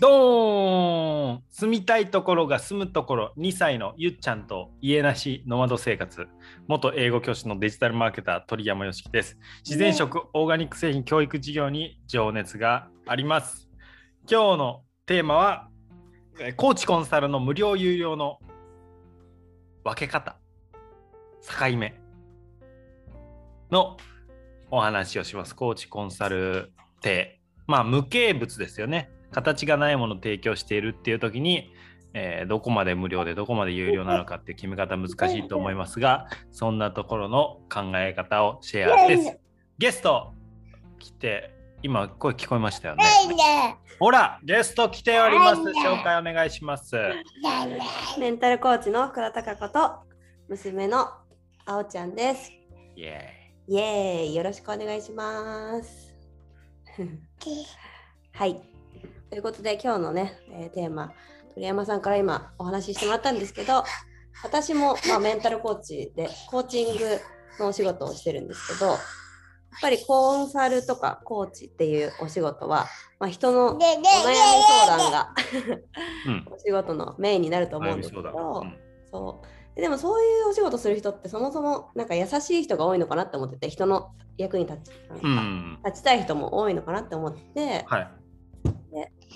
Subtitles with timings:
[0.00, 6.28] ドーン住みたいところが住むところ2歳のゆっちゃんと家なしノマド生活
[6.68, 9.36] 元英語教師のデジタルマーケター鳥山よしきです。
[9.64, 13.68] 自然食オーガニック製品教育事業に情熱があります。
[14.30, 15.68] 今日のテーマは
[16.38, 18.38] えーコーチコンサルの無料有料の
[19.82, 20.36] 分け方
[21.42, 22.00] 境目
[23.72, 23.96] の
[24.70, 25.56] お話をします。
[25.56, 29.10] コーチコンサルってまあ無形物ですよね。
[29.30, 31.72] 形がないものを提供しているっていう時に、
[32.14, 39.38] えーどこまで無料でどこまで有料なのかっていう決め方難しいと思いますがそんなところの考え方をシェアです。
[39.76, 40.32] ゲスト
[40.98, 43.04] 来て今声聞こえましたよね。
[44.00, 45.60] ほらゲスト来ております。
[45.60, 46.96] 紹介お願いします。
[48.18, 50.08] メンタルコーチの福田孝子と
[50.48, 51.08] 娘の
[51.66, 52.50] あおちゃんです。
[52.96, 53.34] イエ
[53.68, 53.76] イ。
[53.76, 54.34] エーイ。
[54.34, 56.14] よろしくお願いします。
[58.32, 58.67] はい。
[59.30, 61.12] ということで今日のね、えーテーマ
[61.54, 63.84] 鳥山さんから今お話ししてもらったんですけど
[64.42, 67.20] 私も、まあ、メンタルコーチでコーチング
[67.58, 68.98] のお仕事をしてるんですけどやっ
[69.82, 72.86] ぱりコンサルとかコーチっていうお仕事は、
[73.18, 75.34] まあ、人のお悩み相談が
[76.50, 78.76] お仕事のメインになると思うんですけど、うん。
[79.10, 79.76] そう。
[79.76, 84.90] ででもそういうお仕事する人ってそもそもなんか優しい人が多いのかなって思ってて人の役に立ち
[85.84, 88.10] 立ちたい人も多いのかなって思って、はい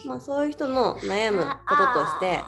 [0.07, 2.41] まあ、そういう人の悩むこととして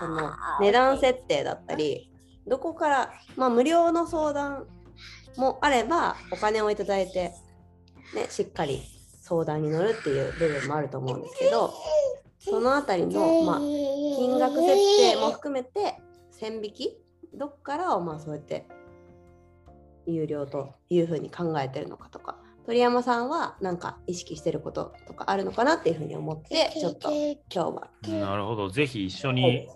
[0.00, 2.10] その値段設定だったり
[2.46, 4.66] どこから、まあ、無料の相談
[5.36, 7.32] もあればお金をいただいて、
[8.14, 8.82] ね、しっかり
[9.20, 11.72] 相談に乗るっていう部分もあると思うんですけど
[12.38, 15.96] そのあたりの、まあ、金額設定も含めて
[16.30, 16.98] 線引き
[17.34, 18.66] どっからをまあそうやって
[20.06, 27.90] 有料というふうに考えてるのかとか鳥山さんはなんか意識してることとかあるのかなっていうふうに思ってちょっと今日は。
[28.08, 28.68] なるほど。
[28.68, 29.68] ぜひ一緒に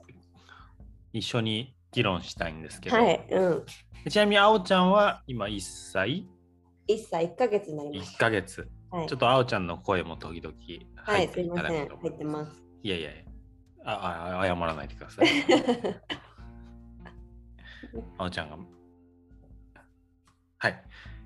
[1.13, 3.65] 一緒に議論したいんですけど、はい、うん、
[4.09, 5.61] ちなみにあおちゃんは今1
[5.93, 6.29] 歳
[6.89, 8.69] ？1歳1ヶ月になりまし1ヶ月。
[8.91, 8.97] た。
[8.99, 9.09] はい。
[9.09, 10.55] ちょっとあおちゃんの声も時々
[10.97, 12.63] はい、入っていすいませんただくと、思い入ってます。
[12.83, 13.23] いやいやいや。
[13.85, 15.27] ああ謝らないでください。
[18.19, 18.59] あおちゃんが。
[20.59, 20.83] はい。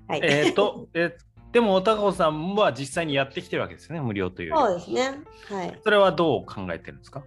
[0.07, 1.17] はい、えっ、とえ
[1.51, 3.99] でもおたかこさんは実際にやってきてるわけですね。
[3.99, 5.19] 無料というそうですね。
[5.49, 5.79] はい。
[5.83, 7.23] それはどう考えてるんですか？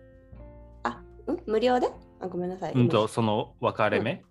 [0.82, 1.02] あ、ん？
[1.46, 1.88] 無料で？
[2.20, 2.72] あ、ごめんなさい。
[2.72, 4.22] うんとその分かれ目、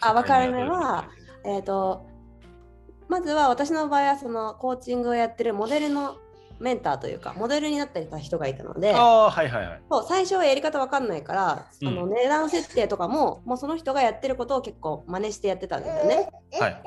[0.00, 1.08] あ分かれ目は
[1.44, 2.06] えっ、と、
[3.08, 6.16] まずは私の場合はそのコーチングをやってるモデルの
[6.60, 9.82] メンターというか、モデルになってた人がいたので、ああはいはいはい。
[9.90, 11.88] そう最初はやり方わかんないから、うん。
[11.88, 16.30] その値段設定とかも、もうその人がやってることを結構真似してやってたんですよね。
[16.60, 16.82] はい。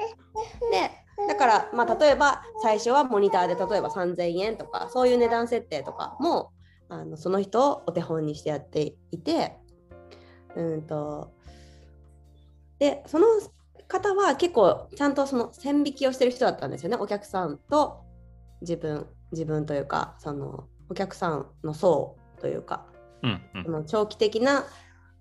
[0.71, 6.51] でだから、まあ、例えば最初はモニターで例えば3000円とかそういう値段設定とかも
[6.89, 9.55] あのその人をお手本にしてやっていて
[10.55, 11.31] うんと
[12.79, 13.27] でその
[13.87, 16.97] 方は結構ちゃんとその線引きをしてる人だったんですよね。
[16.99, 18.01] お客さんと
[18.61, 22.85] 自分自分というかそのお客さんの層というか
[23.21, 23.63] うんうん。
[23.63, 24.65] その長期的な、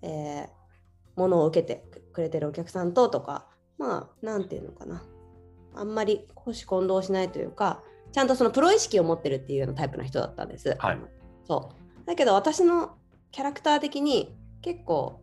[0.03, 0.63] えー
[1.17, 3.47] ものを受けてくれてるお客さんととか
[3.79, 5.03] まあなんていうのかな
[5.75, 10.77] あんまり公私混同しないというかちゃんとそのプロ意識を持ってるっていうようなタイプの人だったんです。
[10.79, 10.99] はい。
[11.47, 11.73] そ
[12.05, 12.07] う。
[12.07, 12.97] だけど私の
[13.31, 15.21] キャラクター的に結構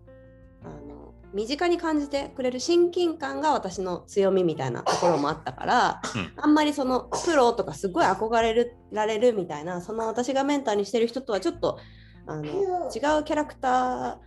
[0.63, 6.33] あの身近に感じてくれる親近感が私の強みみたいなところもあったから、うん。
[6.35, 11.77] あんまりそのプロとかすごい憧れるられるみたいなその私がメンターにしてる人とはちょっと
[12.25, 14.19] あの違うキャラクタ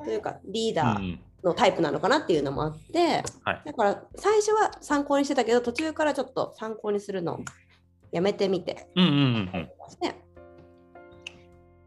[0.00, 3.62] ーというかリーダーうんのタイプなのかなっていうのもあって、はい。
[3.64, 7.40] だから最初は参考にしてたけど途中からちょっと参考にするのを
[8.10, 8.88] やめてみて。
[8.96, 9.52] うんうんうんうん。
[9.52, 9.68] ね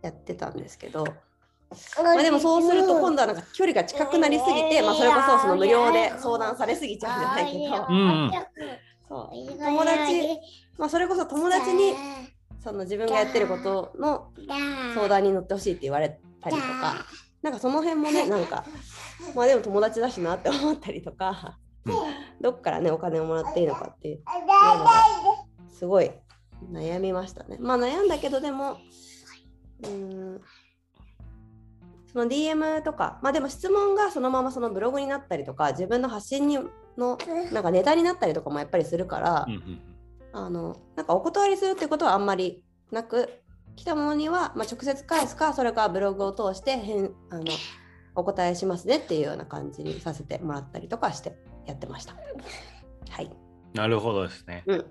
[0.02, 1.06] やってたんですけど、
[2.04, 8.32] まあ、でもそうすると今度はなんか距離が近くなりすぎて、まあ、それこそその無料で相談されすぎちゃうんじゃないけど、うんうん。
[9.08, 9.60] そう。
[9.64, 10.40] 友達、
[10.78, 11.94] まあ、それこそ友達に
[12.64, 14.32] その自分がやってることの
[14.96, 17.06] 相談に乗ってほしいって言われたりとか
[17.42, 18.66] なんかその辺もねなんか
[19.36, 21.94] まあでも友達だしなって思ったりとか、うん。
[22.42, 25.04] どっからねお金をもらっていいのかっていうのが
[25.70, 26.12] すごい
[26.72, 27.58] 悩みましたね。
[27.60, 28.78] まあ悩んだけどでも
[29.84, 30.42] うーん。
[32.12, 36.60] その DM とかまあでも質問がそのままそのブログになったりとか自分の発信に
[36.98, 37.18] の
[37.54, 39.82] なんかネタになったりとかもやっぱりするから、うんうん。
[40.34, 43.41] あのなんかお断りするってことはあんまりなく
[43.82, 47.46] 来たものには、まあ、直接返すかそれからブログを通して返あの
[48.14, 51.36] お答えしますねっていうような感じにさせてもらったりとかして
[51.66, 52.14] やってました。
[53.10, 53.32] はい。
[53.74, 54.64] なるほどですね。
[54.68, 54.86] うん。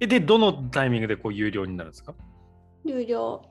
[0.00, 2.12] えで、どのタイミングでこう有料になるんですか？
[2.84, 3.42] 有料。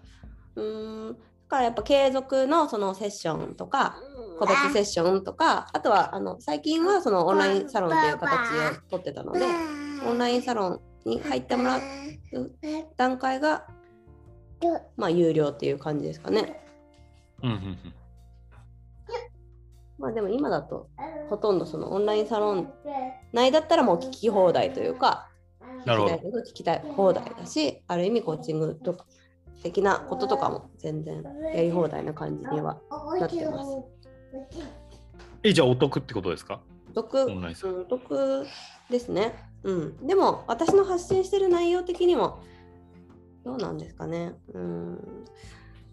[0.55, 1.13] うーん。
[1.13, 1.17] だ
[1.47, 3.95] からやっぱ継続のそのセッションとか、
[4.37, 8.49] 個別セッションとか、あとはあの最近はそのオンラインサロンという形
[8.89, 9.45] をとってたので、
[10.05, 11.81] オンラインサロンに入ってもらう
[12.97, 13.67] 段階が、
[14.97, 16.59] まあ、有料っていう感じですかね。
[17.41, 17.93] うんうんうん。
[19.99, 20.89] まあでも今だと
[21.29, 22.73] ほとんどそのオンラインサロン
[23.31, 25.29] 内だったらもう聞き放題というか、
[25.85, 29.05] なるほど聞きたい放題だし、ある意味コーチングとか
[29.61, 31.23] 的なこととかも全然
[31.53, 32.79] やり放題な感じには
[33.19, 33.69] なってます。
[35.43, 36.61] えじゃあお得ってことですか
[36.93, 38.45] 得、お得
[38.89, 39.33] ですね。
[39.63, 40.07] うん。
[40.07, 42.43] でも私の発信してる内容的にも
[43.45, 44.33] どうなんですかね。
[44.53, 45.25] うん。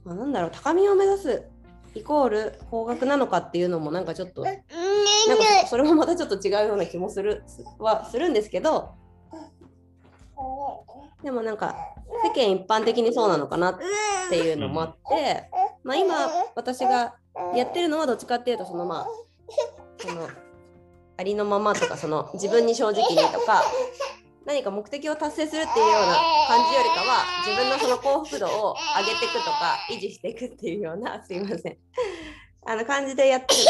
[0.05, 1.43] まあ、なんだろう、高みを目指す
[1.95, 4.63] イコール高額なのかっていうのもなんかちょっとなんか
[5.69, 7.43] それもまたちょっと違うような気もする
[7.79, 8.95] はするんですけど
[11.23, 11.77] でもなんか
[12.25, 13.79] 世間一般的にそうなのかなっ
[14.31, 15.51] ていうのもあって、
[15.83, 16.15] まあ、今
[16.55, 17.17] 私が
[17.57, 19.07] やってるのはどっちかっていうとそのまあ
[19.99, 20.29] その
[21.21, 23.63] ありのままとかその自分に正直にとか
[24.47, 26.17] 何か目的を達成するっていうような
[26.49, 31.77] 感じよりかは自分のその幸福度を上げていくとか維持していくっていうようなすいません
[32.67, 33.61] あの感じでやってる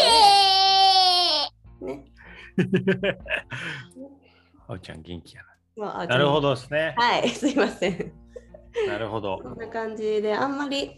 [1.81, 2.05] のでね
[4.69, 5.43] あおちゃん元気や
[5.77, 6.07] まあな。
[6.07, 6.95] なるほどですね。
[6.97, 8.13] はいすいません
[8.87, 9.49] なるほどそ。
[9.49, 10.93] んな感じであんまり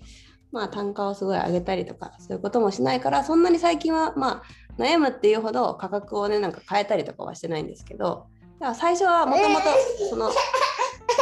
[0.51, 4.43] まあ単価をすごい上げたりとかそういうこともしないからそんなに最近はまあ
[4.79, 8.27] 悩むっていうほど価格をねなんか変えたりとかはしてないんですけど
[8.59, 9.65] だから最初はもともと
[10.09, 10.31] その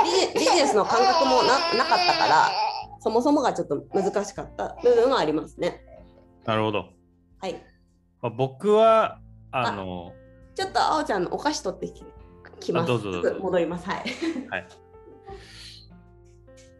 [0.04, 2.50] ビジビジネスの感覚もななかったから
[3.00, 5.80] そもそもがちょっと難しかった部分はありますね。
[6.44, 6.90] なるほど。
[7.40, 7.54] はい。
[8.20, 9.20] まあ、僕は
[9.52, 10.12] あの
[10.54, 12.04] ちょっとあおちゃんのお菓子取ってき
[12.60, 12.84] きます。
[12.84, 13.88] あどうぞどうぞ戻ります。
[13.88, 14.04] はい。
[14.50, 14.66] はい。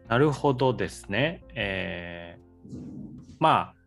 [0.07, 1.43] なるほどですね。
[1.55, 2.41] えー
[3.41, 3.80] まあ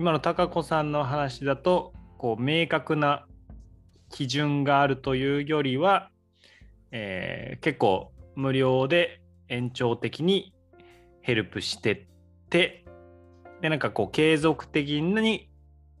[0.00, 3.26] 今の高子さんの話だとこう明確な
[4.08, 6.10] 基準があるというよりは、
[6.90, 10.54] えー結構無料で延長的に
[11.20, 12.06] ヘルプしてっ
[12.48, 12.86] て
[13.60, 15.50] でなんかこう継続的に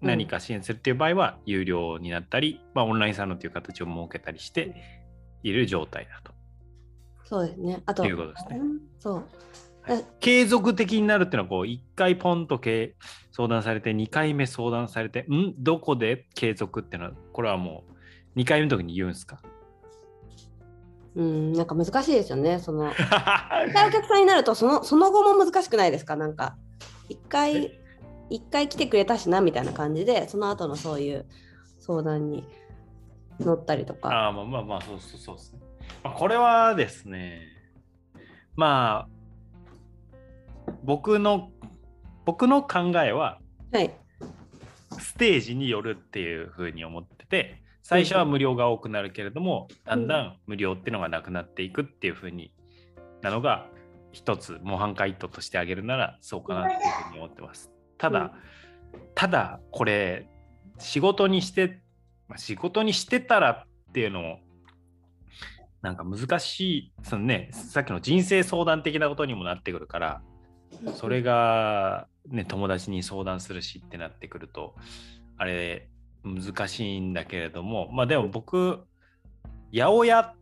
[0.00, 4.74] 何か支援するっていう場合は有料になったり、まあ、オンラインサロンという形を設けたりして
[5.42, 6.32] いる状態だと
[7.30, 7.82] そうですね。
[7.84, 8.60] あと、いうことですね。
[8.98, 9.24] そう。
[10.20, 12.94] 継続的になるっていうのはこう1回ポンとけ
[13.32, 15.54] 相談されて2回目相談されてん？
[15.58, 17.84] どこで継続っていうのはこれはも
[18.36, 19.40] う2回目の時に言うんですか？
[21.16, 22.60] うん、なんか難しいですよね。
[22.60, 22.90] その。
[22.92, 22.94] 一
[23.74, 26.14] 回お客さんになるとそのその後も難しくないですか？
[26.16, 26.56] なんか
[27.08, 27.72] 一回
[28.28, 31.26] 一回来てくれたしなみたいな感じでその後のそういう
[31.80, 32.44] 相談に
[33.40, 34.08] 乗ったりとか。
[34.10, 35.60] ああまあまあまあそうそうそうですね、
[36.04, 37.40] まあ、これはですね
[38.54, 39.19] まあ
[40.84, 41.50] 僕の
[42.24, 43.38] 僕の考えは
[43.72, 43.90] はい。
[44.98, 52.52] ステージによるっていうふうに思ってて最初は無料が多くなるけれども、だんだん無料っていうのがなくなっていくっていうふうに
[53.22, 53.66] なのが
[54.12, 57.70] 一つ模範解答としてあげるならそうかなっていうふうに思ってます。
[57.98, 58.32] ただ、
[59.14, 60.28] ただこれ
[60.78, 61.80] 仕事にして、
[62.28, 64.38] まあ、仕事にしてたらっていうのも
[65.82, 70.22] なんか難しいそのねさっきの人生相談的なことにもなってくるから
[70.94, 74.74] それが、ね、友達に相談するしってなってくると
[75.36, 75.88] あれ
[76.22, 78.80] 難しいんだけれどもまあでも僕
[79.72, 80.34] 八百屋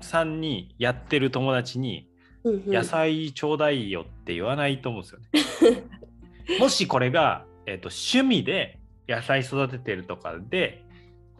[0.00, 2.08] さんにやってる友達に
[2.44, 6.58] 野菜ちょうだいよって言わないと思うんですよね。
[6.58, 10.84] もしこれが、えー、と趣味で野菜育ててるとかで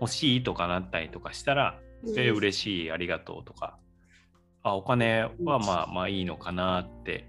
[0.01, 3.79] 欲しいとかなったりとかしたら、えー嬉しいありがとうとか。
[4.63, 7.29] あお金はまあまあいいのかなって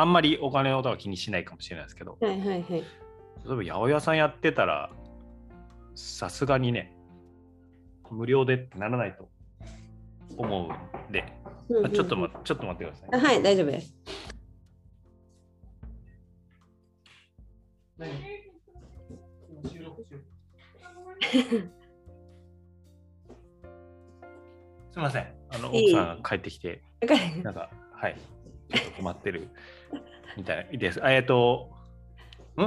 [0.00, 2.70] あんまりお金のことは気にしないかもしれないですけどはいはいはい。
[2.70, 2.84] 例え
[3.44, 4.90] ば八百屋さんやってたら
[5.94, 6.92] さすがにね
[8.10, 9.28] 無料でってならないと
[10.36, 11.24] 思うんで、
[11.84, 13.08] あちょっと待ってちょっと待ってください。
[13.12, 13.94] あはい、大丈夫です。
[24.90, 25.34] すみません。
[25.50, 26.82] あの奥さんが 帰ってきて、
[27.42, 28.16] なんか、はい、
[28.72, 29.48] ちょっと困ってる
[30.38, 31.04] みたいです。
[31.04, 31.70] あえっと、
[32.56, 32.62] ん？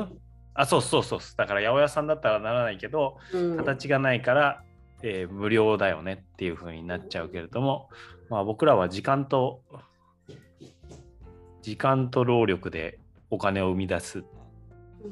[0.54, 1.20] あ、そうそうそう。
[1.38, 4.64] だから八百屋さんだったらならないけど、うん形がないから、
[5.02, 7.90] えー無料だよねっていう風になっちゃうけれども、
[8.30, 9.62] まあ、僕らは時間と、
[11.62, 13.00] 時間と労力で
[13.30, 14.26] お金を生み出す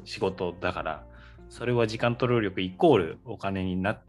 [0.04, 1.06] 仕事だから、
[1.50, 4.01] それは時間と労力イコールお金になっ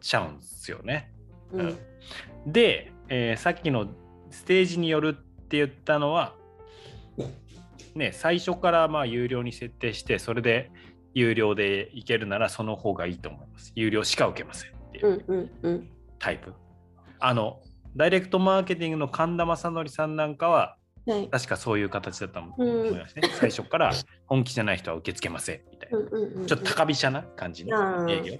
[0.00, 1.12] ちゃうんですよね。
[1.52, 1.78] うん
[2.46, 3.86] で、えーさっきの
[4.30, 6.34] ステージによるって言ったのは、
[7.96, 10.70] ね、最初からまあ有料に設定して、それで
[11.14, 13.72] 有料でいけるならその方がいいと思います。
[13.74, 15.90] 有料しか受けませんっていううんうんうん。
[16.18, 16.52] タイプ。
[17.18, 17.60] あの、
[17.96, 20.76] ダイレクトマーケティングの神田正則さんなんかは、
[21.06, 21.28] はい。
[21.30, 23.22] 確かそういう形だったと思いますね。
[23.32, 23.92] 最初から
[24.26, 25.98] 本気じゃない人は受け付けませんみたいな。
[25.98, 26.46] うんうんうん。
[26.46, 28.38] ちょっと高飛車な感じの営業。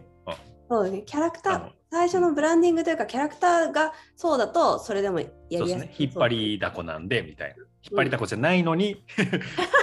[0.69, 1.03] うんそうですね。
[1.07, 5.71] キャラクター最初のブランディングというか、キャラクターがそうだと、それでもやりやすい。
[5.71, 5.95] そうですね。
[5.99, 7.57] 引っ張りだこなんでみたいな。
[7.57, 8.99] 引っ張りだこじゃないのに、引っ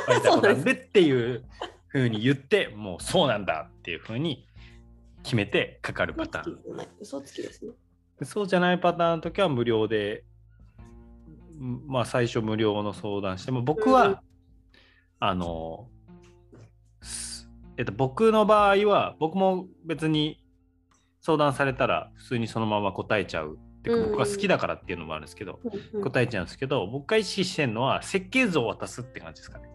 [0.07, 1.43] 張りだこなんでっていう
[1.87, 4.45] ふうに言って、もうそうなんだっていうふうに
[5.23, 6.59] 決めてかかるパターン。
[6.99, 7.71] 嘘つきですね。
[8.23, 10.25] そうじゃないパターンの時は無料で、
[11.57, 14.17] んまあ最初無料の相談しても、僕は、うん
[15.19, 15.87] あの、
[17.01, 20.42] すえっと、僕の場合は、僕も別に
[21.23, 23.57] 相談されたら普通にそのまま答えちゃう。
[23.79, 25.59] っていうかうん僕が好きだからっていうのもあるんですけど、
[26.03, 29.69] 答えちゃうんですけど、僕が意識してるのは設計図を渡すって感じですかね。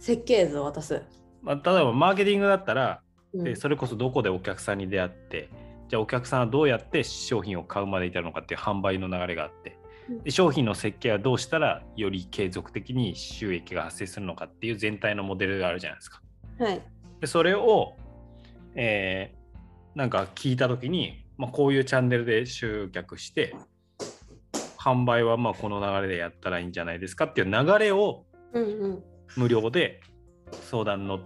[0.00, 1.02] 設計図を渡す。
[1.42, 3.02] まあ、例えばマーケティングだったら、
[3.34, 5.48] うんでそれこそどこでお客さんに出会って、
[5.88, 9.78] じゃあお客さんはどうやって商品を買うまで至るのかっていう販売の流れがあって、
[10.24, 16.20] で商品の設計はどうしたらより継続的に収益が発生するのかっていう全体のモデルがあるじゃないですか。
[16.58, 16.80] はい。
[17.20, 17.96] でそれを、
[18.74, 19.41] えー
[19.94, 23.54] なんか聞いた時に、まあ、こういうチャンネルで集客して
[24.78, 28.24] 販売はまあこの流れでやったらいいんじゃないですかっていう流れを。
[29.36, 30.00] 無料で
[30.70, 31.20] 相談乗っ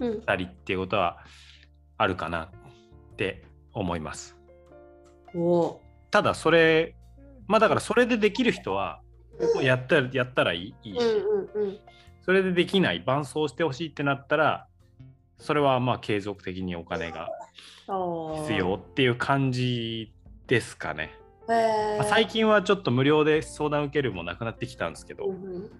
[0.00, 0.22] うん。
[0.22, 1.18] たりっていうことは
[1.98, 2.48] あるかなっ
[3.16, 4.36] て思います。
[6.10, 6.96] ただそれ
[7.46, 9.00] まあだからそれでできる人は
[9.62, 10.98] やったらやったらいいし。
[12.22, 14.66] それでできない伴走してほしいってなったら
[15.40, 17.30] それはまあ継続的にお金が
[18.44, 20.12] 必要っていう感じ
[20.46, 21.10] ですかね。
[21.48, 25.70] へまあ最近はちょっと無料で相談受けるもなくなってきたんですけど、うんうん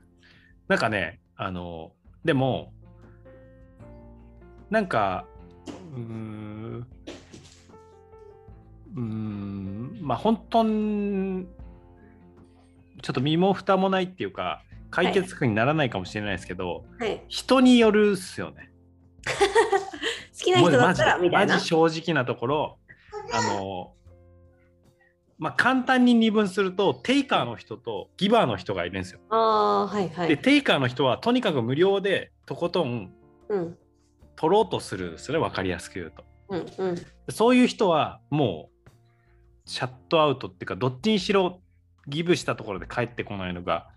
[0.69, 1.91] なんかねあの
[2.25, 2.73] でも
[4.71, 5.27] なんか
[5.97, 6.87] うーん
[8.95, 11.49] うーんまあ本当に
[13.03, 17.23] ちょっと身も蓋もないっていうか解決策にならないかもしれないですけど、はい。
[17.29, 18.70] 人によるっすよね。
[20.39, 21.67] 好きな人だったらみたいなマジ。
[21.67, 22.79] 正直なところ
[23.33, 23.93] あの
[25.39, 29.21] まあ簡単に二分するとテイカーの人とギバーの人がいるんですよ。
[29.31, 30.29] ああ、はいはい。
[30.29, 33.13] でテイカーの人はとにかく無料でとことん
[33.49, 33.79] うん
[34.37, 36.97] 取ろうとするそれ分かりやすく言うとうんうん。
[37.31, 38.91] そういう人はもう
[39.67, 41.61] シャットアウトっていうかどっちにしろ
[42.09, 43.89] ギブしたところで帰ってこないのが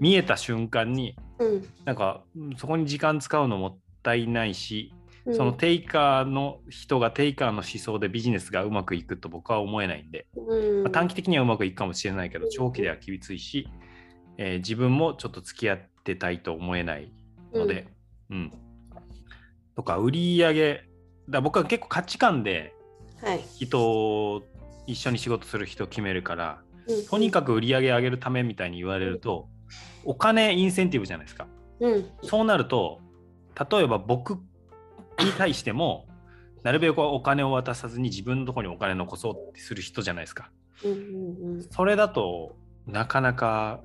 [0.00, 4.92] 見えた瞬間にうんなんかうんそこに時間使うのもったいないし
[5.26, 5.34] うん。
[5.34, 10.82] そのテイカーの人がテイカーの思想でビジネスがうまくいくと僕は思えないんで、うん。
[10.82, 13.68] まあ短期的にはうまくいくかもしれないけど長期では厳しいし、
[14.38, 17.12] えー自分もちょっと付き合ってたいと思えない
[17.52, 17.86] ので、
[18.30, 18.52] うん。
[19.76, 20.84] とか売り上げ
[21.28, 22.74] だ僕は結構価値観で
[23.22, 23.44] はい。
[23.58, 24.42] 人を
[24.86, 27.06] 一緒に仕事する人を決めるからうん。
[27.06, 29.48] とにかく売り上げ上げるためみたいに言われると
[30.04, 31.46] お金インセンティブじゃないですか。
[31.80, 32.10] うん。
[32.22, 33.00] そうなると
[33.70, 36.06] 例えば僕に対しても
[36.62, 40.50] なるべくお金を渡さずに自分のところにお金残そうってする人じゃないですか。
[40.84, 41.62] うんうんうん。
[41.62, 43.80] それだとなかなか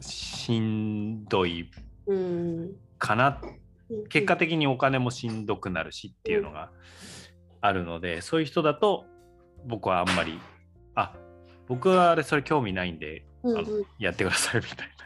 [0.00, 1.70] しんどい
[2.06, 2.72] うん。
[2.98, 3.40] かな。
[3.42, 3.60] うん
[4.08, 6.70] 結果的にお金もしんどくなるしっていうのが
[7.60, 9.04] あるので、そういう人だと
[9.66, 10.38] 僕はあんまり
[10.94, 11.12] あ
[11.66, 13.58] 僕はあれそれ興味ないんでうん。
[13.58, 13.68] あの
[13.98, 15.00] やってくださいみたいな。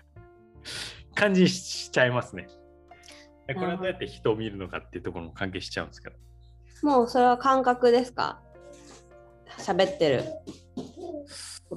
[1.15, 2.47] 感じしちゃいますね。
[3.53, 6.17] これはどうやって人を見るのかっていうところも関係しちゃうんですけど。
[6.83, 8.41] もうそれは感覚ですか？
[9.59, 10.25] 喋ってる。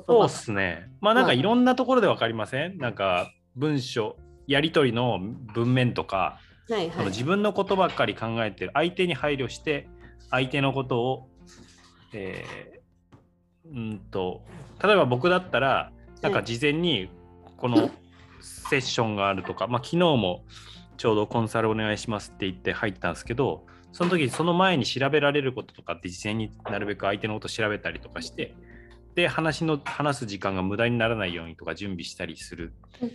[0.07, 0.89] そうっすね。
[1.01, 2.77] まあなんかいろんなところで分かりません？
[2.77, 5.19] なんか文章、やり取りの
[5.53, 6.91] 文面とか、はいはい。
[6.91, 8.71] その自分のことばっかり考えてる。
[8.73, 9.87] 相手に配慮して
[10.29, 11.29] 相手のことを、
[12.13, 12.77] えー
[13.69, 14.45] うんと
[14.81, 17.09] 例えば僕だったらなんか事前に
[17.57, 17.89] この
[18.39, 20.45] セッションがあるとか、まあ、昨日も
[20.97, 28.55] ちょうどコンサルお願いしますって言って入ったんですけどその時その前に調べられることとかって事前になるべく相手のこと調べたりとかして
[29.15, 33.11] で話の話す時間が無駄にならないようにとか準備したりするうん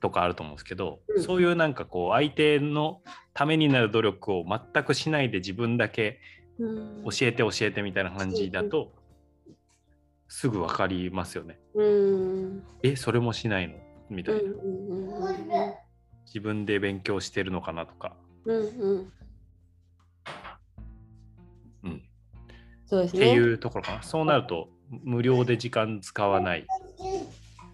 [0.00, 3.02] とかあると思うんですけど、うんそういうなんかこう相手の
[3.34, 6.18] ためになる努力を全くしないで自分だけ
[6.58, 8.90] うん教えて教えてみたいな感じだと
[10.26, 11.60] すぐ分かりますよね。
[11.74, 12.64] うん。
[12.82, 13.74] えそれもしないの？
[14.10, 15.74] みたいな、うんうんうん
[16.32, 19.12] 自分で勉強してるのかなとか、うんうん。
[21.84, 22.00] うん、っ
[22.86, 23.20] そうですね。
[23.20, 24.02] ていうところかな。
[24.02, 24.70] そうなると
[25.02, 26.66] 無料で時間使わないで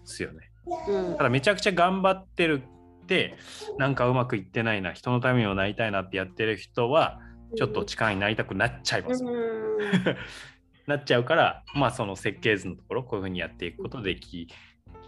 [0.03, 0.51] すよね。
[0.89, 1.17] うん。
[1.17, 2.61] ただめちゃくちゃ頑張ってる
[3.03, 3.37] って
[3.77, 7.21] なんかうまくいってないな人のためにもなりたいなってやってる人は
[7.55, 9.23] ちょっと力になりたくなっちゃいます。
[9.23, 10.17] うん。
[10.85, 14.49] なっちゃうからまあその設計図のところこういうふうにやっていくことでき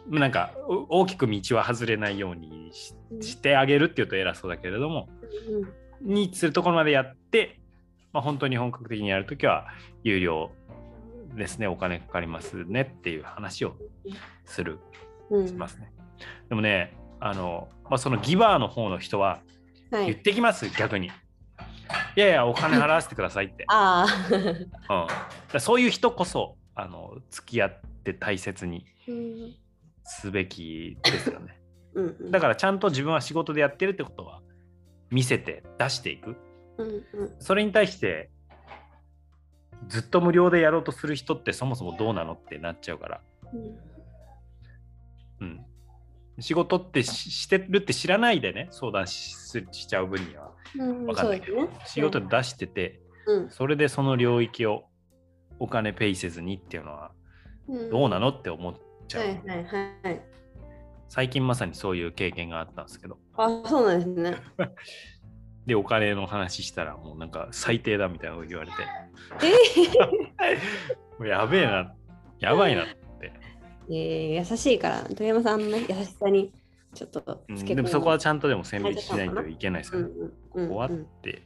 [0.07, 5.09] なんかお大きく道は外れないようにししてあげるっていうと偉そうだけれども
[6.01, 7.59] にするところまでやって、
[8.11, 9.67] まあ、本当に本格的にやるときは
[10.03, 10.51] 有料
[11.35, 13.75] ですねお金かかりますねっていう話を
[14.45, 14.79] する
[15.29, 15.91] うんしますね。
[16.49, 19.41] でもねあの、まあ、そのギバーの方の人は
[19.91, 20.05] はい。
[20.05, 21.07] 言ってきます、逆に。
[22.15, 23.65] いやいやお金払わせてくださいって。
[23.69, 24.05] あ
[24.89, 25.07] あ。
[25.53, 29.55] うん、そういう人こそあの付き合って大切にうん
[30.19, 31.59] すべきですよね。
[31.95, 32.31] うんうん。
[32.31, 34.41] だからちゃんと自分は仕事でやってるってことは
[35.09, 36.35] 見せて出していく。
[36.77, 37.35] うんうん。
[37.39, 38.29] それに対して
[39.87, 43.21] ずっと無料でやろうとする人ってそもそもどうなのってなっちゃうから。
[45.39, 45.65] うん、
[46.39, 49.35] 仕事ってししてるって知らないでね相談し
[49.71, 50.51] しちゃう分には。
[50.77, 51.85] うん分かんないけど、そうですね。
[51.85, 53.49] 仕事で出しててうん。
[53.49, 54.85] それでその領域を
[55.59, 57.11] お金ペイせずにっていうのは
[57.67, 57.89] うん。
[57.89, 58.75] どうなのって思っ
[59.11, 59.65] ちゃう、はいはい
[60.03, 60.21] はい。
[61.09, 63.17] 最近まさにそういう経験があったんですけど。
[63.35, 64.37] あ、そうなんですね。
[65.65, 68.77] でお金の話したらもうなんか最低だみたいなこと言われて。
[70.43, 70.55] え
[71.19, 71.95] もうやべえな。
[72.39, 72.87] やばいなっ
[73.19, 73.31] て、
[73.89, 76.51] えー、優しいから、鳥山さんのね、優しさに
[76.95, 77.81] ちょっとうんつけ込むで。
[77.83, 80.07] もそこはちゃんとでも線引きしないといけないですよね、
[80.55, 80.91] うんうっ
[81.21, 81.43] て、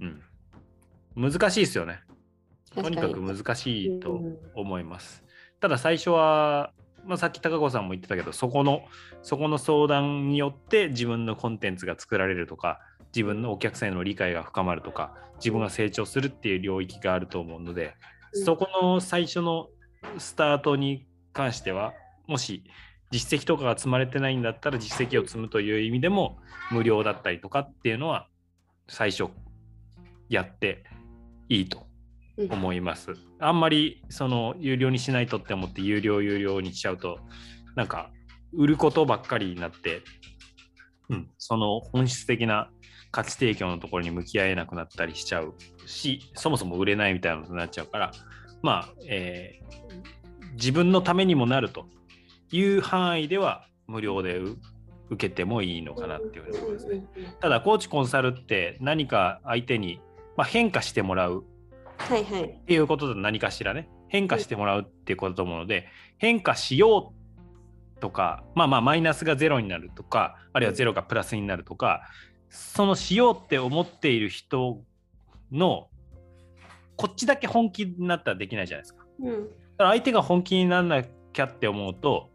[0.00, 2.00] うん、難しいですよね。
[2.74, 4.20] とにかく難しいと
[4.54, 5.24] 思います。
[5.60, 6.72] ただ最初は、
[7.04, 8.82] まあ、さっき高子さんも言ってたけどそこの
[9.22, 12.80] そこの相談によって自分のコンテンツが作られるとか
[13.14, 17.94] 自分のお客さんへの理解が深まるとか自分が成長するっていう領域があると思うので、
[18.34, 18.44] うん。
[18.44, 19.68] そこの最初の
[20.18, 21.92] スタートに関しては
[22.26, 22.64] もし
[23.10, 26.38] 実績とかが積まれてないんだったら実績を積むという意味でも
[26.70, 28.28] 無料だったりとかっていうのは
[28.88, 29.28] 最初
[30.28, 30.84] やって
[31.48, 31.87] いいとうん
[32.50, 33.12] 思います。
[33.38, 37.18] あんまりその有料にしないとって思って有料有料にしちゃうと
[37.74, 38.10] なんか
[38.52, 40.02] 売ることばっかりになって、
[41.08, 42.70] うん、その本質的な
[43.10, 45.54] 価値提供のところに向き合えなくなったりしちゃう
[45.86, 48.12] しそもそも売れないみたいなことになっちゃうから
[48.62, 50.08] まあ、えー
[50.58, 51.86] 自分のためにもなると
[52.50, 54.56] いう範囲では無料でう
[55.10, 57.06] 受けてもいいのかなっていうふうに思いますね。
[57.40, 60.00] ただコーチコンサルって何か相手に、
[60.36, 61.44] まあ、変化してもらう
[61.98, 62.42] はいはい。
[62.44, 67.12] っていうことで何かしらね変化してもらうっていうことだと思うので変化しよ
[67.96, 72.02] うとかまあまあマイナスがゼロになるとかあるいはゼロがプラスになるとか
[72.48, 74.80] そのしようって思っている人
[75.52, 75.88] の
[76.96, 79.06] こっちだけ本気になったらできないじゃないですか。
[79.20, 79.44] うん。
[79.44, 82.30] だから相手が本気にならなきゃって思うと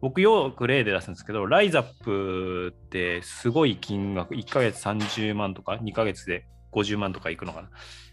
[0.00, 7.70] 僕よく例で出すんですけどライザップってすごい金額1ヶ月30万とか2ヶ月で50万とかいくのかな。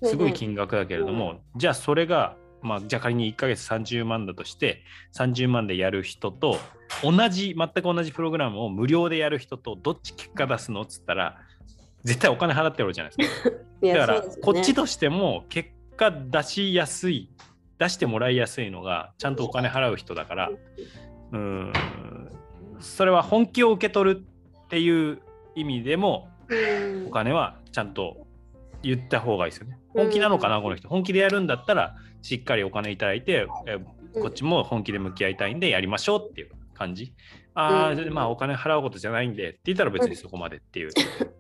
[0.08, 4.84] すごい金額だけれども、じゃあそれが、まあ、じゃあ仮に1ヶ月30万だとして
[5.16, 6.58] 30万でやる人と
[7.04, 11.38] 同じ全く同じプログラムを無料でやる人とどっち結果出すのっつったら
[12.04, 13.50] 絶対お金払ってるじゃないですか。
[13.82, 17.30] だから、こっちとしても結果出しやすい
[17.78, 22.32] 出してもらいやすいのがちゃんとお金払う人だからうーん
[22.80, 25.22] それは本気を受け取るっていう
[25.56, 27.08] 意味でもうん。
[27.08, 28.27] お金はちゃんと
[28.84, 29.78] 言った方がいいですよね。
[29.94, 30.88] 本気なのかな、この人。
[30.88, 33.78] 本気でやるんだったらしっかりお金いただいて、え
[34.14, 37.14] こっちも本気で向き合いたいんでやりましょうっていう感じ。
[37.54, 40.92] ああ、うんまあお金払うことじゃないんでって言ったら別にそこまでっていう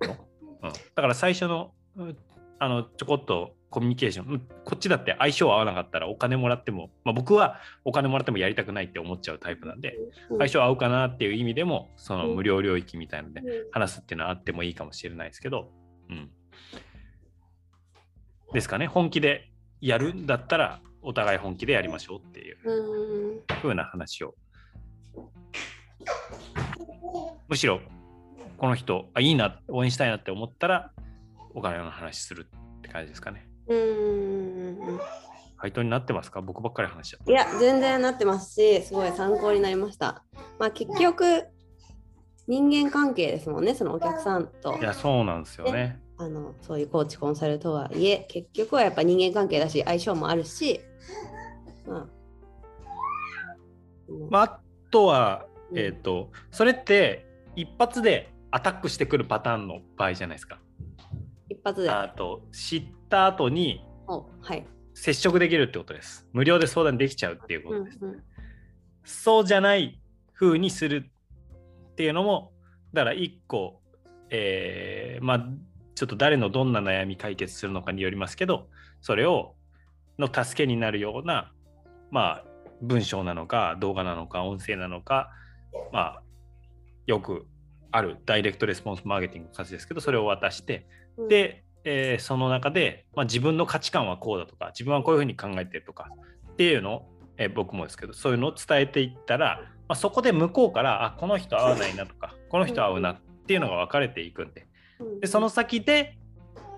[0.01, 0.15] の？
[0.63, 2.17] うん、だから最初のうん
[2.59, 9.95] あのちょこっとコミュニケーション、うんこっちだって相性合わなかったらお金もらっても、まあ、僕はお金もらってもやりたくないって思っちゃうタイプなんで、
[10.29, 15.71] 相性合うかなっていう意味でも、その無料領域みたいので話すっていうのはあってもいいかもしれないですけど、
[16.09, 16.29] うん。
[18.53, 19.49] ですかね、本気で
[19.81, 24.35] やるんだったら、お互い本気でやりましょうっていううん風な話を。
[27.47, 27.79] むしろ、
[28.57, 30.91] この人、あ、いいな、応援したいなって思ったら、
[31.53, 33.47] お金の話するって感じですかね。
[33.67, 34.99] うん
[35.57, 36.41] 回答になってますか？
[36.41, 40.23] 僕ばっかり話しちゃっいや全然なってますしすごい参考になりました
[40.59, 41.47] まあ結局
[42.47, 44.77] 人間関係ですもんねそのお客さんとた。
[44.77, 45.99] いや、そうなんですよね。
[46.19, 50.81] あのそういうコーチコンサルとはいえ結局はやっぱ人間関係だし相性もあるし
[51.85, 52.17] まあ
[54.29, 57.25] まあ、あとは、うんえっ、と、それって
[57.55, 60.59] 一発でアタックしてくるパターンの場合じゃないですか。
[61.49, 66.25] 一発であと、知った後におはい、接触できるってことです。
[66.31, 67.99] 無料で相談できちゃうっていうこうんとです。
[68.01, 68.23] うん
[69.09, 70.01] そうじゃない
[70.33, 71.09] 風にする
[71.91, 72.51] っていうのも
[72.91, 73.79] だから1個、
[74.29, 75.47] えーまあ
[75.97, 78.67] ちょっと誰のどんな悩み解決するのかによりますけど
[79.01, 79.55] それを
[80.19, 81.51] の助けになるような
[82.11, 82.43] まあ
[82.83, 85.31] 文章なのか動画なのか音声なのか
[85.91, 86.21] まあ
[87.07, 87.47] よく
[87.89, 90.85] あるダイレクトレスポンスマーケティングの数ですけどそれを渡して
[91.17, 96.11] うん、で、えーその中で、まあ、自分の価値観はこうだとか自分はこういうふうに考えてるとか
[96.51, 97.05] っていうのを、
[97.37, 104.67] えー僕もですけどそういうのを伝えていったら、まあ、そこで向こうからあこの人合わないなとかこの人合うなっていうのが分かれていくんでうん
[105.21, 106.17] でその先で、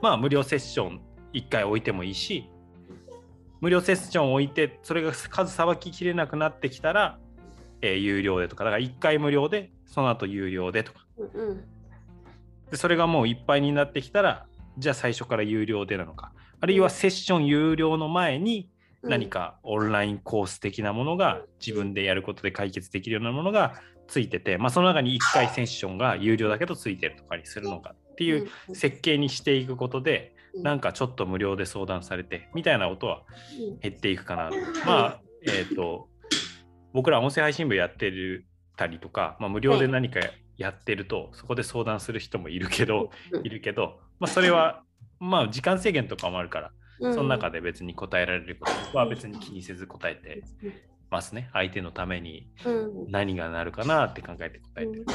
[0.02, 1.02] まあ、無料セッション
[1.34, 2.50] 1回置いてもいいし
[3.62, 7.20] 無料セッション置いてそれが数さばききれなくなってきたら、
[7.82, 11.06] えー有料でとかだから1回無料でその後有料でとか。
[12.72, 14.46] でそれがもういっぱいになってきたら
[14.78, 16.32] じゃあ最初から有料でなのか。
[16.62, 18.70] あるいはセッション有料の前に
[19.02, 19.10] うん。
[19.10, 23.76] 何かオンラインコース的なものが自分でやることで解決できるようなものが
[24.10, 30.64] ついてて、まあ、その中に1回セッションが有料だけどついてるとかにするのかっていううん設計にしていくことでうん。
[30.64, 33.24] なんかちょっと無料で相談されてみたいなことは
[33.60, 34.50] うん減っていくかな。
[34.86, 36.10] まあえっ、と
[36.92, 38.46] 僕ら音声配信部やってる
[38.76, 40.20] たりとか、まあ、無料で何か
[40.58, 44.84] やってるとそこで相談する人もいるけどうんいるけど、まあ、それは
[45.20, 47.14] まあ時間制限とかもあるからうん。
[47.14, 50.44] その中で別に答えられることは別に気にせず答えて
[51.10, 51.50] ますね。
[51.54, 52.48] 相手のために
[53.08, 55.06] 何がなるかなって考えて答えてる。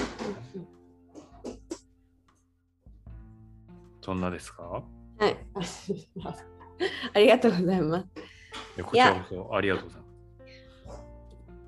[4.02, 4.62] そんなですか？
[5.18, 5.36] はい。
[7.14, 8.06] ありがとうございます。
[8.82, 11.00] こちらこそありがとうございます。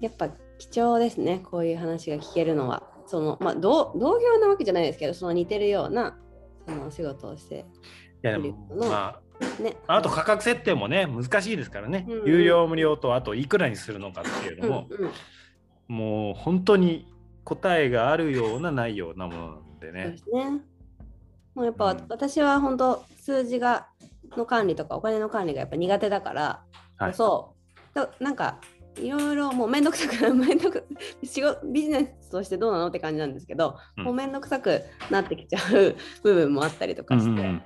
[0.00, 2.82] やっぱ貴重ですね、こういう話が聞けるのは。
[3.06, 6.18] そのまあ、同同業なわけじゃないですけど、その似てるような
[6.66, 9.20] そのお仕事をして、いやでもま
[9.60, 9.76] ね。
[9.86, 12.18] ああと価格設定もね難しいですからね、うん。
[12.20, 15.12] うん有料無料とあといくらにするのかっていうのも、うんうん。
[15.88, 17.06] もう本当に
[17.44, 20.18] 答えがあるようなないようなものなんでそうねで。
[20.18, 20.50] すね。
[21.54, 22.06] もうやっぱ、うん。
[22.08, 23.88] 私は本当数字が
[24.36, 26.62] の管理とかお金の管理がやっぱ苦手だから、
[26.98, 27.14] はい。
[27.14, 27.54] そ
[27.92, 27.94] う。
[27.94, 28.60] だなんか
[28.98, 30.86] いろいろもうめんどくさく めんどく
[31.22, 34.04] 仕事ビジネスとしてどうなのって感じなんですけど、うん。
[34.04, 37.62] もうめんどくさくなってきちゃう部分もあったりとかして、うんうんうん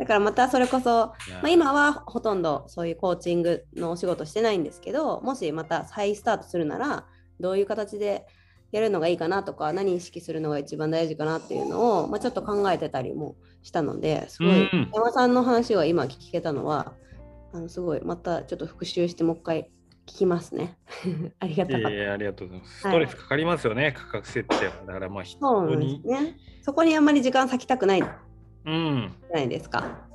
[0.00, 7.04] だからまたそれこそまあ、今はほとんどそういうコーチングのお仕事してないんですけどもしまた再スタートするなら
[7.38, 8.26] どういう形で
[8.72, 16.94] やるのがいいかなとか何意識するのが一番大事かなっていうのを、まあ、ちょっと考えてたりもしたのですごい、うん山さんの話を今聞けたのは
[17.52, 19.70] あのすごいまたちょっと復習してもう一回
[20.06, 20.78] 聞きますね。
[21.40, 21.90] ありがたかった。
[21.90, 22.80] いやいやありがとうございます。
[22.80, 24.72] スはいトレスかかりますよね、価格設定は。
[24.86, 26.22] だからまあ人にです。
[26.22, 26.36] ね。
[26.62, 28.08] そこにあんまり時間割きたくないじ
[28.64, 29.14] うん。
[29.30, 30.08] ゃないですか。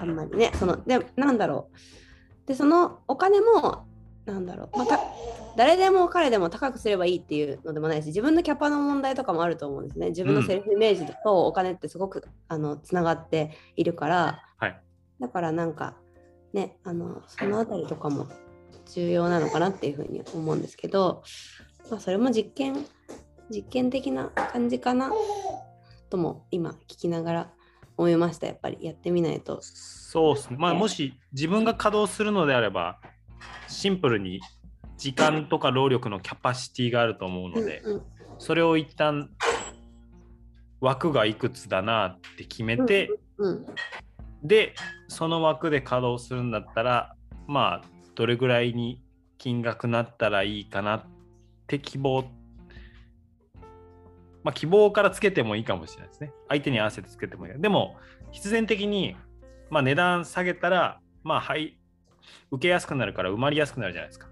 [0.00, 2.48] あんうんまりね、そのでなんだろう。
[2.48, 3.86] で、そのお金も、
[4.26, 4.98] なんだろう、また
[5.56, 10.08] 誰でも彼でも高くすればいいっていうのでもないし、自分のキャパの問題とかもあると思うんですね。
[10.08, 14.80] 自分のセルフイメージとお金ってすごくあのつながっているから、はい。
[15.20, 15.96] だからなんか、
[16.52, 18.28] ね、あのそのあたりとかも
[18.94, 21.22] 重要なのかなっていうふうに思うんですけど、
[21.90, 22.86] まあ、それも実験、
[23.50, 25.12] 実験的な感じかな
[26.08, 27.52] とも今聞きながら
[28.00, 28.46] 思いました。
[28.46, 29.60] やっぱりやってみないと。
[29.60, 30.56] そうですね。
[30.58, 32.98] まあもし自分が稼働するのであれば、
[33.68, 34.40] シンプルに
[34.96, 38.02] 時間とか労力のキャパシティがあると思うので、うんうん
[38.38, 39.28] それを一旦
[40.80, 43.66] 枠がいくつだなって決めて、うん
[44.42, 44.74] で
[45.08, 47.14] その枠で稼働するんだったら
[47.46, 49.02] まあどれぐらいに
[49.36, 51.04] 金額なったらいいかなっ
[51.66, 52.24] て希望
[54.42, 56.32] まあ希望からつけてもいいかもしれないですね。
[56.48, 57.60] 相手に合わせてつけてもいい。
[57.60, 57.96] でも
[58.32, 59.16] 必然的に、
[59.70, 61.78] まあ、値段下げたらまあはい
[62.50, 64.28] 受けやすくなるから埋まりやすくなるじゃないですか。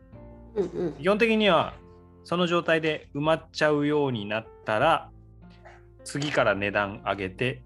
[0.57, 0.93] うんうん。
[0.95, 1.75] 基本的には
[2.25, 5.11] その状態で埋まっちゃうようになったら
[6.05, 7.63] 次から値段上げて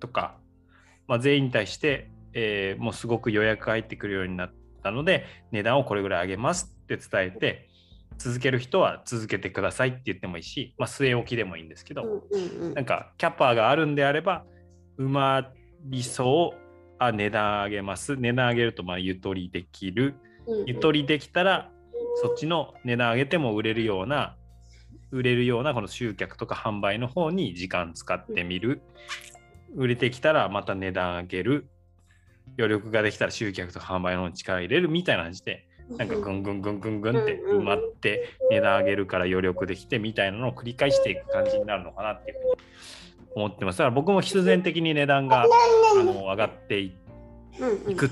[0.00, 0.36] とか、
[1.06, 4.52] まあ、全員に対して、えーもうすごく予約が入ってくるようになっ
[4.82, 7.68] たので値段をこれぐらい上げますって伝えて
[8.22, 12.74] 続ける人は続けてくださいって言ってもいいし、まあ、据え置きでもいいんですけど、うんうんうん。
[12.74, 14.44] なんかキャパがあるんであれば
[14.96, 15.50] 埋ま
[15.86, 16.58] りそう
[17.00, 18.16] あ値段上げます。
[18.16, 20.14] 値段上げるとまあゆとりできる。
[20.46, 20.66] うん。
[20.66, 21.68] ゆとりできたら
[22.22, 24.36] そっちの値段上げても売れるような
[25.10, 28.82] 売れるようなこの集客とか販売の方に時間使ってみる。
[29.74, 31.66] 売れてきたらまた値段上げる。
[32.58, 42.52] 余力ができたら集客とか販売の方に力入れるみたいな感じでなんかぐんぐんぐんぐんぐんって埋まって値段上げるから余力できてみたいなのを繰り返していく感じになるのかなっていうふうに
[43.34, 43.78] 思ってます。
[43.78, 45.46] だから僕も必然的に値段があ
[46.02, 46.94] の上がってい
[47.96, 48.10] くっ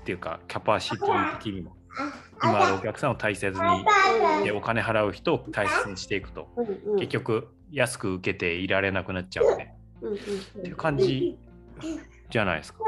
[0.00, 1.76] っていうかキャパシティ的にも
[2.42, 6.48] 今あるお客さんを大切にでお金払う人を大切にしていくと
[6.98, 11.36] 結局安く受けていられなくなっちゃうねっていう感じ
[12.30, 12.78] じゃないですか。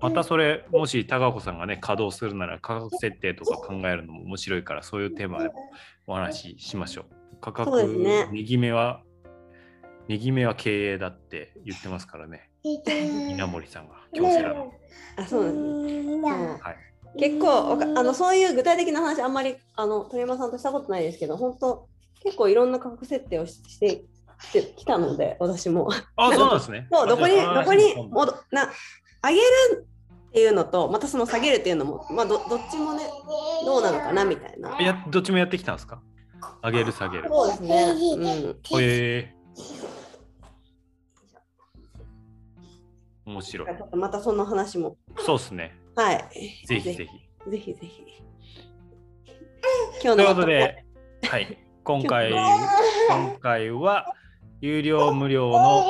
[0.00, 5.54] またそれもし高子さんがね稼働するなら価格設定とか考えるのも面白いからそういうテーマでも
[6.06, 7.36] お話ししましょう。
[7.40, 8.28] 価格ね。
[8.32, 9.02] 右目は
[10.08, 12.50] 右目は経営だって言ってますからね。
[12.62, 14.72] 稲森さんが京セラの。
[15.16, 16.06] あそうなんです。
[16.06, 21.86] ね結構あのそういう具体的な話あんまりあの鳥山さんとしたことないですけど本当
[22.24, 24.04] 結構いろんな価格設定をしして
[24.76, 25.90] きたので私も。
[26.16, 26.86] あそうなんですね。
[26.92, 28.68] そうどこにどこにもどな
[29.28, 29.86] 上げる
[30.28, 33.04] っていうのとまたその下げるっていうのも、まあ、どどっちもね
[33.64, 34.80] どうなのかなみたいな。
[34.80, 36.02] やどっちもやってきたんですか？
[36.62, 37.28] 上げる下げる。
[37.28, 39.34] そうですね、うん、え。
[43.26, 43.68] ー、面白い。
[43.96, 44.96] またその話も。
[45.18, 45.76] そうですね。
[45.96, 46.18] はい。
[46.66, 47.04] ぜひぜひ。
[47.04, 48.02] ひぜひぜひ。
[50.02, 50.84] 今日のということで、
[51.22, 52.32] はい、今回
[53.08, 54.14] 今回は
[54.60, 55.84] 有料無料の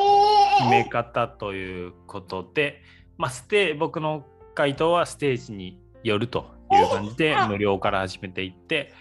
[0.59, 2.83] 決め方ということで、
[3.17, 4.25] まあ、ステ僕の
[4.55, 8.93] 回答はステージによるという感じで無料から始めていって、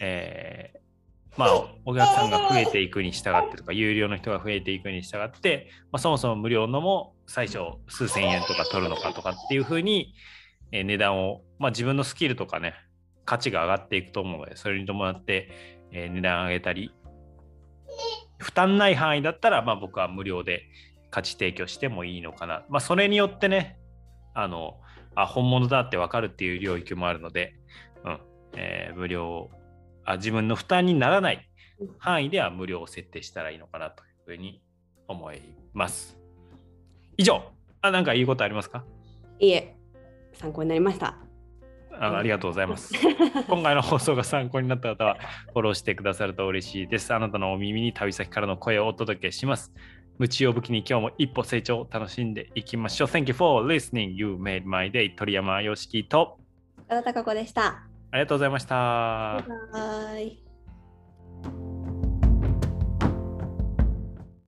[0.00, 0.80] えー
[1.36, 10.14] まあ、お客さんが増えていくに従ってとか有料の人が増えていくに従って、まあ、そもそも無料のも最初数千円とか取るのかとかっていうふうに、
[10.72, 12.74] えー値段を、まあ、自分のスキルとかね
[13.24, 15.48] 価値が上がっていくと思うのでそれに伴って、
[15.92, 16.92] えー値段上げたり
[18.38, 20.62] 負担ない範囲だったら、まあ、僕は無料で
[21.10, 23.78] 価値提供してもいいのかな、まあ、それによってね
[24.34, 24.78] あの
[25.14, 27.54] あ本物だって分かるっていう領域もあるので、
[28.04, 28.18] うん
[28.56, 29.50] えー無料
[30.04, 31.48] あ自分の負担にならない
[31.98, 34.62] 範囲では無料を設定したらいいのかなというふうに
[35.08, 35.40] 思い
[35.72, 36.16] ます。
[37.16, 37.42] 以上
[37.82, 38.84] あなんか言うことありますか？
[39.38, 39.76] いいえ
[40.32, 41.16] 参考になりました
[41.92, 42.92] あありがとうございます。
[43.48, 45.18] 今回の放送が参考になった方は
[45.52, 47.12] フォローしてくださると嬉しいです。
[47.12, 49.72] あなたのお耳に旅先からの声をお届けします。
[50.20, 53.08] 夢中を武器に今日も一歩成長を楽しんでいきましょう。
[53.08, 54.10] Thank you for listening.
[54.10, 55.14] You made my day.
[55.16, 56.38] 鳥山よしきと。
[56.90, 57.88] 岡田ここでした。
[58.10, 58.74] ありがとうございました。
[58.74, 61.69] バイバイ。